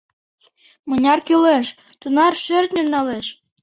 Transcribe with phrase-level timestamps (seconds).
[0.89, 1.67] Мыняр кӱлеш,
[1.99, 3.27] тунар шӧртньым налеш.